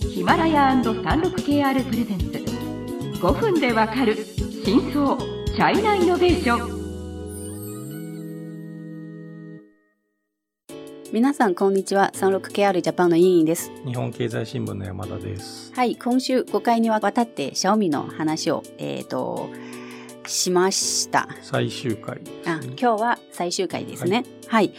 [0.00, 2.26] ヒマラヤ &36KR プレゼンツ。
[3.20, 4.14] 5分でわかる
[4.64, 6.78] 真相チャイナイノベーション。
[11.12, 12.12] 皆さんこんにちは。
[12.14, 13.72] 36KR ジャパンの委員です。
[13.84, 15.72] 日本経済新聞の山田です。
[15.74, 19.50] はい今週5回にわたってシャオミの話をえっ、と
[20.26, 21.28] しました。
[21.42, 24.24] 最終回ね、あ今日は最終回ですね。
[24.46, 24.72] はい、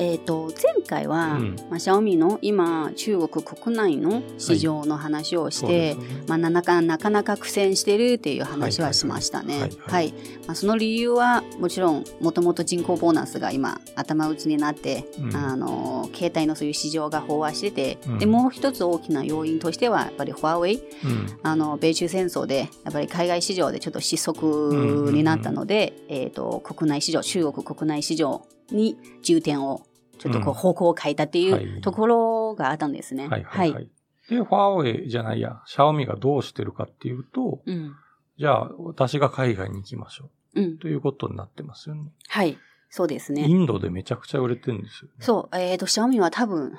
[0.00, 1.56] えっ、と前回は、うん。
[1.68, 6.24] まあ、シャオミの今中国国内の市場の話をして、そうですね。
[6.26, 9.60] まあ、ななかなかなか苦戦してるっていう話はしましたね。
[9.60, 9.70] はいはい。
[9.70, 9.80] はい。
[9.90, 10.12] はい
[10.46, 15.36] まあ、その理由はもちろんもともと人口ボーナスが今頭打ちになって、うん。
[15.36, 18.18] あの携帯のそういう市場が飽和してて、うん。
[18.18, 21.38] でもう一つ大きな要因としてはやっぱりファーウェイうん。
[21.42, 29.82] あの米中戦争でやっぱり海外市場でちょっと失速になったので、えー、と国内市場中国国内市場に重点を
[30.20, 33.26] ちょっとこううん方向を変えたっていはいうところがあったんですね。
[33.28, 33.90] はいはいはい。
[34.28, 37.94] で、ファーウェイじゃないや、シャオミがどうしてるかっていうと、うん
[38.38, 42.10] じゃあ私が海外に行きましょうんうということになってますよね。
[42.28, 42.56] はい、
[42.88, 43.42] そうですね。
[43.46, 45.14] インドでめちゃくちゃ売れてるんですよ、ね。
[45.20, 46.72] そう、えっ、と、シャオミは多分、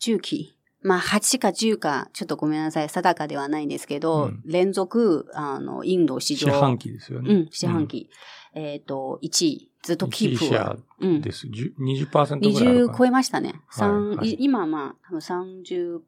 [0.00, 0.56] 10期。
[0.80, 6.52] まあ、8か10か、ちょっとごめんなさい、定かではないんですけど、うん連続、あの、インド市場。
[6.52, 7.34] 四半期ですよね。
[7.34, 8.08] うん、四半期。
[8.54, 11.20] えっ、と、1位、ずっとキープ1位シェアうん。
[11.20, 11.46] です。
[11.46, 11.74] 10
[12.10, 13.54] 20%ぐらいある20か超えましたね。
[13.70, 16.00] 三はまあ、多分30%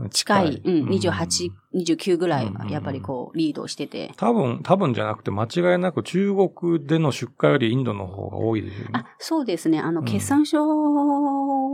[0.00, 4.12] な近い、うん、うん28、29ぐらいやっぱりこう、リードしてて。
[4.16, 8.90] 多分、多分じゃなくて間違いなく中国での出荷よりインドの方が多いですよね。
[8.94, 9.78] あ、そうですね。
[9.78, 11.19] あの、うん決算書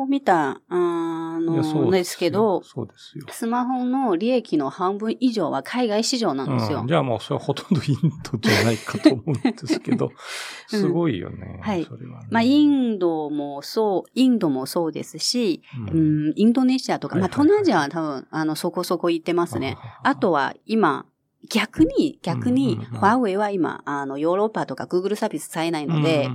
[0.07, 3.27] を見た、あの、ですけど、そうですよ。
[3.31, 6.81] スマホの利益の半分以上は海外市場なんですよ。
[6.81, 10.07] うんじゃあもうそれはほとんどインドじゃないかと思うんですけど、
[10.73, 11.61] うんすごいよね。
[11.63, 15.63] はいそれはねまあ、インドもそう、インドもそうですし、
[15.93, 19.77] ううんん、インドネシアとか、まあ、東南アジアは多分、あの、そこそこ行ってますね。
[20.03, 21.07] ああとは、今、
[21.51, 26.33] 逆に、逆に、ファーウェイは今、あの、ヨーロッパとか Google サービス使えないので、うう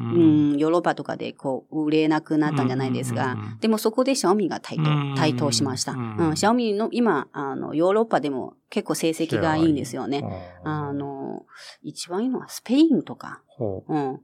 [0.55, 5.93] んヨーロッパとかでこう、売れなくなったんじゃないですが、でもそこでシャオミが台頭、台頭しました。
[5.93, 10.23] うんうん、シャオミの今、あの、ヨーロッパでも結構成績がいいんですよね。
[10.63, 11.45] ああの、
[11.83, 13.95] 一番いいのはスペインとか、う。
[13.95, 14.21] ん。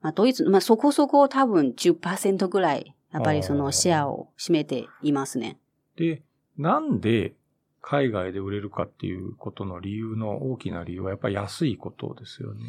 [0.00, 5.58] まあ、ドイツ、まあ、そこそこ多分10%ぐらい、やっぱりそのシェアを占めていますね。
[5.96, 6.22] で、
[6.56, 7.34] なんで
[7.82, 12.60] 海外で売れるかっていうことの理由の大きな理由はやっぱり安いことですよね。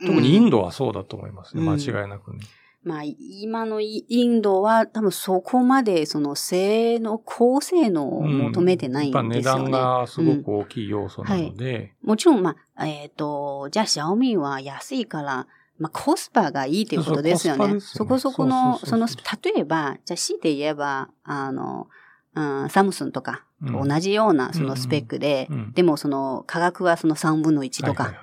[0.00, 1.62] 特にインドはそうだと思いますね。
[1.62, 2.40] うん間違いなくね。
[2.84, 9.70] まあ、今のイインドは多分そこまでその性能、高性能を求めてないんやっぱ値ですよね。
[9.70, 15.46] 段がすごく大きい要素なので、もちろん、まあ、えっ、と、じゃあ、シャオミは安いから、
[15.78, 17.64] まあ、コスパがいいということですよね。
[17.64, 21.88] そよねそこそこの、その、例えば、じゃあ、強いて言えば、あの、
[22.34, 28.14] うん、サムスンとか、うん同じようなそのスペックで、でもその価格はその3分の1とか、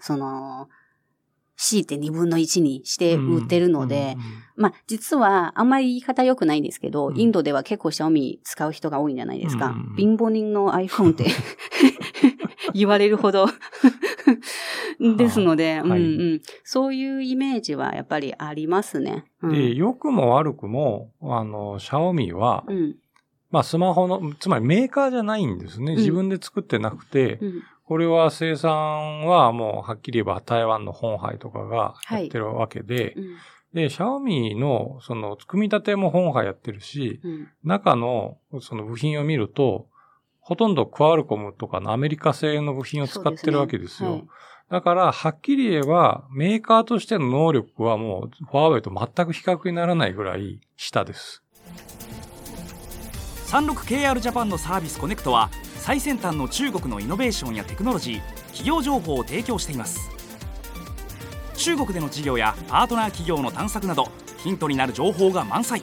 [0.00, 0.68] その、
[1.56, 4.16] 強いて2分の1にして売ってるので、
[4.56, 7.18] まあ、実は、あんまり言い方良くないんですけど、うん。
[7.18, 9.68] インドでは結構シャオミ使う人が多いんじゃないですか。
[9.68, 11.26] うん貧乏人の iPhone って
[12.74, 13.46] 言われるほど。
[15.16, 16.00] ですので、うんはい。
[16.00, 16.04] う
[16.36, 19.24] ん、そういうイメージはやっぱりありますね。
[19.42, 22.96] うん、で、良くも悪くも、あの、シャオミは、うん、
[23.50, 25.94] まあスマホの、つまりメーカーじゃないんですね。
[25.94, 33.36] ん自分で作ってなくて、うん、これは生産はもうはっきり言えば台湾の本杯とかがやってるわけで、うん、
[33.74, 39.86] で、シャオミのその組み立ても本杯やってるし、うん、中のその部品を見ると、
[40.40, 44.12] ほとんどクアルコムとかのアメリカ製の部品を使ってるわけですよ。
[44.12, 44.24] はい
[44.68, 51.44] だから、はっきり言えば、メーカーとしての能力はもう、ファーウェイと全く比較にならないぐらい下です。
[53.56, 60.10] 36KR ジャパンのサービスコネクトは最先端の中国のイノベーションやテクノロジー企業情報を提供しています。
[61.56, 65.80] 中国での事業やパートナー企業の探索などヒントになる情報が満載。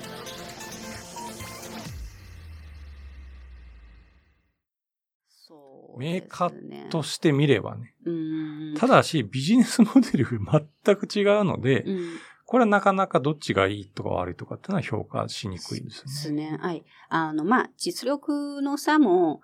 [5.98, 7.96] メーカーとして見ればね。
[8.06, 8.76] うん。
[8.78, 16.52] ただし、ビジネスモデルが全く違うので、うんこれはなかなかどっちがいいとか悪いとかっていうのは評価しにくいですですね。
[16.52, 16.58] ね。
[16.62, 16.84] はい。
[17.10, 19.42] あの、まあ、実力の差も、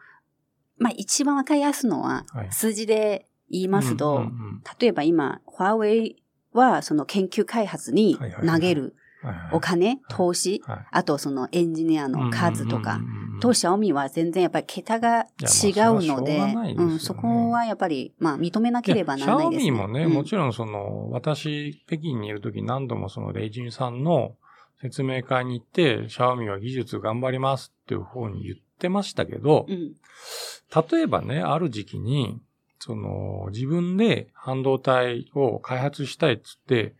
[0.77, 6.23] まあ、一番わかりやすいのははい、数字で言いますと、うんうんうん例えば今、ファーウェイ
[6.53, 8.98] は、その研究開発にはいはいはい投げるはいはい
[9.51, 10.85] お金、投資、はい。
[10.91, 12.99] あとそのエンジニアの数とか。
[13.39, 16.37] と、シャオミは全然やっぱり桁が違うので、
[16.75, 19.65] うん、そこはやっぱり、まあ、認めなければならないですね。
[19.65, 24.35] シャオミもね、うんもちろんその、私、北京にいるとき何度もそのレイジンさんの、
[24.81, 29.93] 説明会に行って、シャオミは技術頑張りますっていう方に言ってましたけど、うん。
[30.91, 32.39] 例えばね、ある時期に、
[32.79, 36.95] その、自分で半導体を開発したいっつって、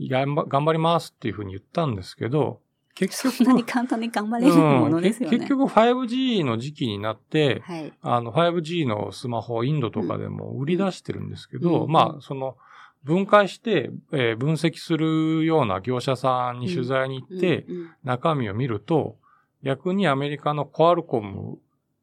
[0.00, 2.60] 頑張りますっていうふうに言ったんですけど、
[2.94, 5.36] 結局、そんなに簡単に頑張れるものですよね。
[5.36, 7.92] うんけ結局 5G の時期になって、はい。
[8.02, 12.56] あの 5G のスマホをインドとかでも売り出してるんですけど、うんまあ、その、
[13.02, 17.66] 分解して、えー分析するような業者さんに取材に行って、
[18.04, 19.16] 中身を見ると、
[19.62, 21.58] 逆にアメリカのコアルコム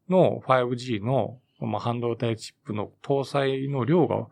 [0.08, 4.26] の 5G の、まあ、半導体チップの搭載の量が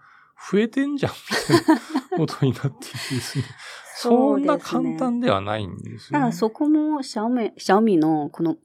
[0.50, 1.12] 増えてんじゃん、
[2.16, 3.44] ことになっていてですね。
[3.96, 6.18] そんな簡単ではないんですね。
[6.18, 8.56] だからそこも、シャオミ、シャオミのこの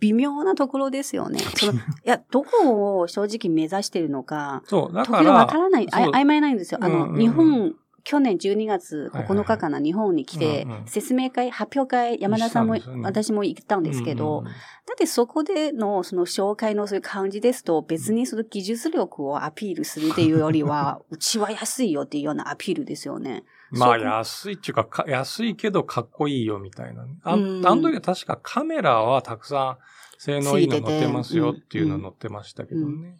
[0.00, 1.38] 微妙なところですよね。
[1.56, 6.78] そのいや、どこを正直目指してるのか、そう、だか時々わら、からない、あ曖昧なんですよ。
[6.82, 7.74] あの、うんうんうん日本、
[8.04, 14.44] 去年12月はいはい9日かな、日本に来て説明会、発表会、山田さんも、私も行ったんですけど、
[14.86, 23.44] だってそこでのその紹介のそういう感じですと、別にその技術力をアピールするっていうよりは、 うちは安いよっていうようなアピールですよね。
[23.70, 27.06] まあ安いっていうかか、安いけどかっこいいよみたいな。
[27.06, 27.18] ね。
[27.22, 27.66] あうん。
[27.66, 29.78] あの時は確かカメラはたくさん
[30.18, 32.02] 性能いいの載ってますよっていうのうん。
[32.02, 33.16] 載ってましたけどね。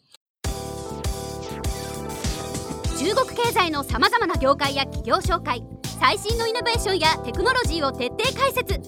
[3.05, 5.63] 中国経済のさまざまな業界や企業紹介
[6.01, 8.81] 最新のイノベーションやテクノロジーを徹底解説。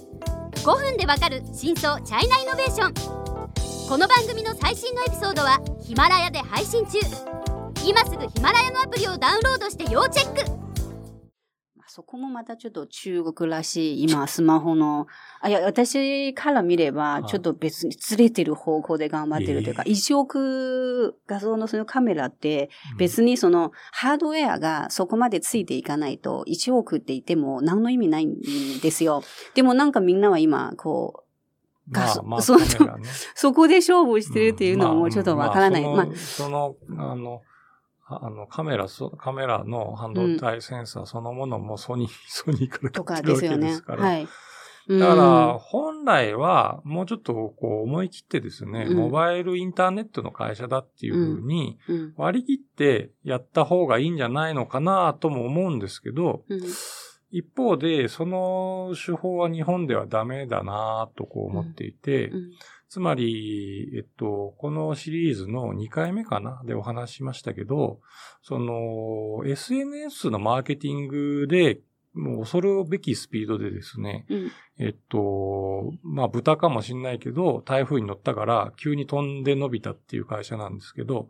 [0.65, 2.95] 5分でわかる真相チャイナイノベーション。
[3.91, 6.99] この番組の最新のエピソードはヒマラヤで配信中。
[7.85, 10.66] 今すぐヒマラヤのアプリをダウンロードして要チェック。
[11.97, 15.07] そこもまたちょっと中国らしい、今スマホの、
[15.41, 28.35] あ、いや、私から見れば、はいちょっと別にずれてる方向で頑張ってるというか、え1億画像のそのカメラって、うん別にそのハードウェアがそこまでついていかないと、1億って言っても何の意味ないん
[28.83, 29.23] ですよ。
[29.55, 31.25] でもなんかみんなは今、こ
[31.89, 32.59] う、まあまあそ。
[33.35, 35.83] そこで勝負してるっていうのもちょっとわからない。
[35.83, 37.41] まあそのあの、
[38.09, 43.83] ああの、カメラ、そカメラの半導体センサーそのものもソニー、 ソニーから買ってるわけです。
[43.83, 44.03] から。
[44.03, 44.29] はい。
[44.89, 48.97] だから、うん本来は、もうちょっとこう思い切ってですね、うん。
[48.97, 52.15] モバイルインターネットの会社だっていうふうにうん。
[52.17, 56.61] 割り切ってやった方がいいんじゃないのかなとも思うんですけど、うん。
[57.33, 62.51] 一方で、その手法は日本ではダメだなとこう思っていて、うん
[62.89, 66.63] つまり、えっと、このシリーズの2回目かな？
[66.65, 68.01] でお話ししましたけど、
[68.43, 71.81] その、SNS のマーケティングで、
[72.15, 74.51] もう恐るべきスピードでですね、うん。
[74.79, 81.29] えっと、まあ豚かもしんないけど、台風に乗ったから急に飛んで伸びたっていう会社なんですけど、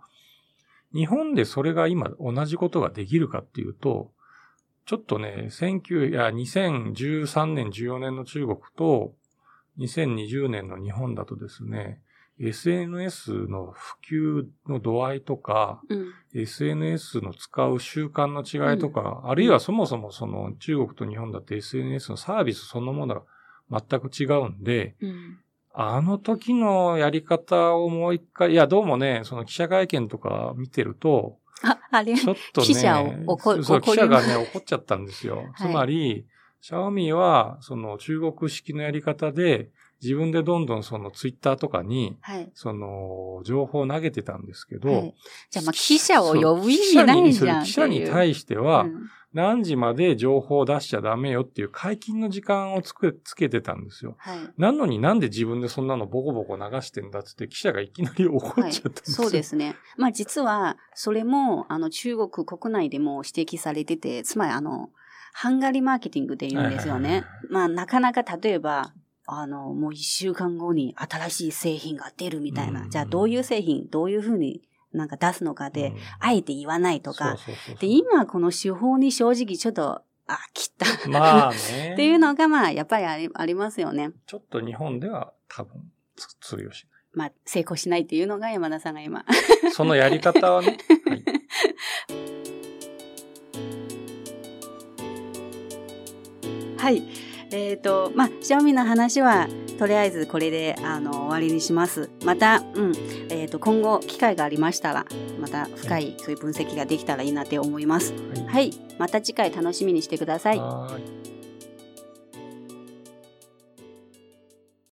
[0.95, 4.13] 日本でそれが今同じことができるかっていうと、
[4.85, 9.15] ちょっとね、19、いや、2013年、14年の中国と、
[9.79, 12.01] 2020年の日本だとですね、
[12.39, 16.13] SNS の普及の度合いとか、うん。
[16.35, 23.23] SNS の使う習慣の違いとか、あるいはそもそもその中国と日本だって SNS のサービスそのものが
[23.89, 25.39] 全く違うんで、うん。
[25.79, 35.37] あの時のやり方をもう一回、いや、どうもね、その記者会見とか見てると、あ、あれ、ちょっとね、記者を怒そう、記者がね、怒っちゃったんですよ。
[35.55, 36.27] はいつまり、
[36.61, 39.71] シャオミは、その中国式のやり方で、
[40.03, 42.51] 自分でどんどんそのツイッターとかに、はい。
[42.55, 45.15] その、情報を投げてたんですけど、はい
[45.51, 47.65] じゃあ、まあ、記者を呼ぶ意味ないじゃん。
[47.65, 54.15] 記者に対しては、うん何時まで情報を出しちゃダメよっていう解禁の時間をつけつけてたんですよ。
[54.17, 54.39] はい。
[54.57, 59.25] なのになんで自分でそんなのボコボコ流してんだって記者がいきなり怒っちゃったんはいですよ。
[59.25, 59.77] そうですね。
[59.99, 64.89] まあ実は、それも、あの、中国国内でも指摘されてて、つまりあの、
[65.39, 67.27] ハンガリーマーケティングって言うんですよね。
[67.51, 68.95] まあなかなか例えば、
[69.27, 72.85] あの、もう一週間後に新しい製品が出るみたいな。
[72.85, 74.63] うんじゃあどういう製品、どういうふうに
[74.95, 77.37] なんか出すのかで、うんあえて言わないとか。
[77.81, 81.11] で、今この手法に正直ちょっと、あ、切った。
[81.11, 81.91] まあね。
[81.93, 84.13] っていうのが、まあ、やっぱりありありますよね。
[84.25, 85.83] ちょっと日本では多分
[86.17, 89.23] つ通用しまあ、成功しないっていうのが山田さんが今。
[89.23, 89.73] ない。
[89.73, 90.79] そのやり方はね。
[91.05, 91.36] はい
[96.87, 97.03] はい。
[97.51, 102.11] えっ、と、まあ、シャオミの話は、とりあえずこれで、あの、終わりにします。
[102.25, 102.93] また、うん、
[103.29, 105.05] えっ、と、今後、機会がありましたら、
[105.41, 108.13] また深い、そういう分析ができたらいいなって思います。
[108.13, 108.71] はいはい。
[109.01, 110.61] また次回楽しみにしてください